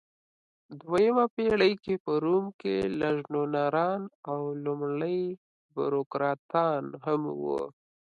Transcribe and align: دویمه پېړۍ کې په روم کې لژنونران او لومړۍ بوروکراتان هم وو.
دویمه 0.79 1.25
پېړۍ 1.35 1.73
کې 1.83 1.93
په 2.03 2.11
روم 2.23 2.45
کې 2.61 2.75
لژنونران 2.99 4.01
او 4.31 4.39
لومړۍ 4.65 5.21
بوروکراتان 5.73 6.83
هم 7.05 7.21
وو. 7.41 7.61